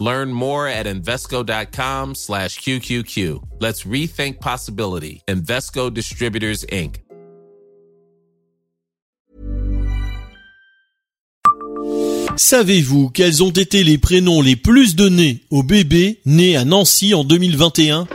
Learn 0.00 0.32
more 0.32 0.66
at 0.66 0.86
Invesco.com 0.86 2.14
slash 2.14 2.58
QQQ. 2.60 3.42
Let's 3.60 3.84
rethink 3.84 4.40
possibility. 4.40 5.22
Invesco 5.28 5.90
Distributors, 5.90 6.64
Inc. 6.72 7.02
Savez-vous 12.36 13.10
quels 13.10 13.42
ont 13.42 13.50
été 13.50 13.84
les 13.84 13.98
prénoms 13.98 14.40
les 14.40 14.56
plus 14.56 14.96
donnés 14.96 15.42
aux 15.50 15.62
bébés 15.62 16.20
nés 16.24 16.56
à 16.56 16.64
Nancy 16.64 17.12
en 17.12 17.22
2021 17.22 18.08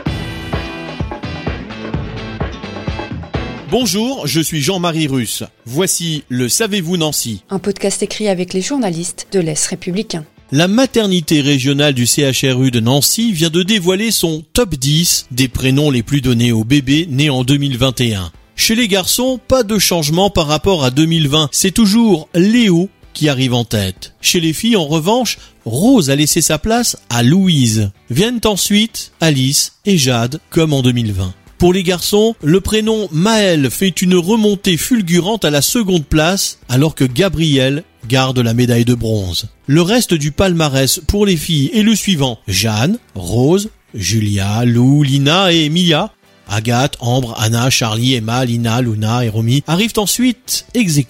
Bonjour, 3.70 4.26
je 4.26 4.40
suis 4.40 4.60
Jean-Marie 4.60 5.06
Russe. 5.06 5.44
Voici 5.64 6.24
le 6.28 6.48
Savez-vous 6.48 6.96
Nancy 6.96 7.44
Un 7.50 7.60
podcast 7.60 8.02
écrit 8.02 8.28
avec 8.28 8.52
les 8.52 8.62
journalistes 8.62 9.28
de 9.30 9.38
l'Est 9.38 9.66
républicain. 9.66 10.24
La 10.52 10.68
maternité 10.68 11.40
régionale 11.40 11.92
du 11.92 12.06
CHRU 12.06 12.70
de 12.70 12.78
Nancy 12.78 13.32
vient 13.32 13.50
de 13.50 13.64
dévoiler 13.64 14.12
son 14.12 14.44
top 14.52 14.76
10 14.76 15.26
des 15.32 15.48
prénoms 15.48 15.90
les 15.90 16.04
plus 16.04 16.20
donnés 16.20 16.52
aux 16.52 16.62
bébés 16.62 17.08
nés 17.10 17.30
en 17.30 17.42
2021. 17.42 18.30
Chez 18.54 18.76
les 18.76 18.86
garçons, 18.86 19.40
pas 19.48 19.64
de 19.64 19.76
changement 19.80 20.30
par 20.30 20.46
rapport 20.46 20.84
à 20.84 20.92
2020. 20.92 21.48
C'est 21.50 21.72
toujours 21.72 22.28
Léo 22.32 22.88
qui 23.12 23.28
arrive 23.28 23.54
en 23.54 23.64
tête. 23.64 24.14
Chez 24.20 24.38
les 24.38 24.52
filles, 24.52 24.76
en 24.76 24.86
revanche, 24.86 25.38
Rose 25.64 26.10
a 26.10 26.14
laissé 26.14 26.40
sa 26.40 26.58
place 26.58 26.96
à 27.10 27.24
Louise. 27.24 27.90
Viennent 28.08 28.40
ensuite 28.44 29.10
Alice 29.20 29.72
et 29.84 29.98
Jade, 29.98 30.38
comme 30.50 30.72
en 30.72 30.82
2020. 30.82 31.34
Pour 31.58 31.72
les 31.72 31.82
garçons, 31.82 32.36
le 32.42 32.60
prénom 32.60 33.08
Maël 33.10 33.70
fait 33.70 34.02
une 34.02 34.14
remontée 34.14 34.76
fulgurante 34.76 35.44
à 35.44 35.50
la 35.50 35.62
seconde 35.62 36.04
place, 36.04 36.58
alors 36.68 36.94
que 36.94 37.04
Gabriel 37.04 37.82
garde 38.08 38.38
la 38.38 38.54
médaille 38.54 38.84
de 38.84 38.94
bronze. 38.94 39.48
Le 39.66 39.82
reste 39.82 40.14
du 40.14 40.32
palmarès 40.32 41.00
pour 41.06 41.26
les 41.26 41.36
filles 41.36 41.70
est 41.74 41.82
le 41.82 41.94
suivant. 41.94 42.38
Jeanne, 42.46 42.98
Rose, 43.14 43.70
Julia, 43.94 44.64
Lou, 44.64 45.02
Lina 45.02 45.52
et 45.52 45.64
Emilia. 45.64 46.12
Agathe, 46.48 46.96
Ambre, 47.00 47.34
Anna, 47.38 47.70
Charlie, 47.70 48.14
Emma, 48.14 48.44
Lina, 48.44 48.80
Luna 48.80 49.24
et 49.24 49.28
Romy 49.28 49.64
arrivent 49.66 49.94
ensuite 49.96 50.66
ex. 50.74 51.00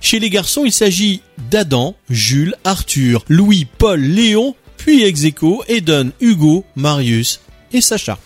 Chez 0.00 0.18
les 0.18 0.30
garçons, 0.30 0.64
il 0.64 0.72
s'agit 0.72 1.22
d'Adam, 1.50 1.94
Jules, 2.10 2.56
Arthur, 2.64 3.24
Louis, 3.28 3.66
Paul, 3.78 4.00
Léon, 4.00 4.56
puis 4.76 5.04
ex 5.04 5.22
Eden, 5.68 6.10
Hugo, 6.20 6.64
Marius 6.74 7.40
et 7.72 7.80
Sacha. 7.80 8.18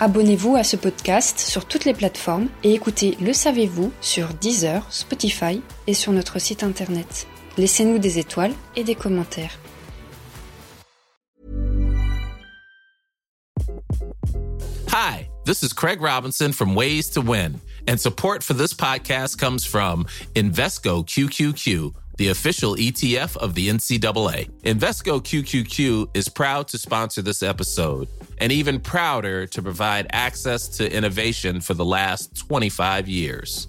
Abonnez-vous 0.00 0.56
à 0.56 0.64
ce 0.64 0.76
podcast 0.76 1.38
sur 1.38 1.64
toutes 1.64 1.84
les 1.84 1.94
plateformes 1.94 2.48
et 2.64 2.74
écoutez 2.74 3.16
Le 3.20 3.32
Savez-vous 3.32 3.92
sur 4.00 4.34
Deezer, 4.34 4.84
Spotify 4.90 5.60
et 5.86 5.94
sur 5.94 6.12
notre 6.12 6.40
site 6.40 6.64
internet. 6.64 7.28
Laissez-nous 7.58 7.98
des 7.98 8.18
étoiles 8.18 8.54
et 8.76 8.84
des 8.84 8.94
commentaires. 8.94 9.58
Hi, 14.88 15.28
this 15.44 15.62
is 15.62 15.72
Craig 15.72 16.00
Robinson 16.00 16.52
from 16.52 16.74
Ways 16.74 17.10
to 17.10 17.20
Win, 17.20 17.60
and 17.86 18.00
support 18.00 18.42
for 18.42 18.54
this 18.54 18.72
podcast 18.72 19.38
comes 19.38 19.66
from 19.66 20.06
Invesco 20.34 21.04
QQQ, 21.04 21.94
the 22.16 22.28
official 22.28 22.76
ETF 22.76 23.36
of 23.36 23.54
the 23.54 23.68
NCAA. 23.68 24.50
Invesco 24.62 25.20
QQQ 25.20 26.14
is 26.14 26.28
proud 26.28 26.68
to 26.68 26.78
sponsor 26.78 27.22
this 27.22 27.42
episode, 27.42 28.08
and 28.38 28.52
even 28.52 28.80
prouder 28.80 29.46
to 29.46 29.62
provide 29.62 30.06
access 30.12 30.68
to 30.68 30.90
innovation 30.90 31.60
for 31.60 31.74
the 31.74 31.84
last 31.84 32.36
25 32.36 33.08
years. 33.08 33.68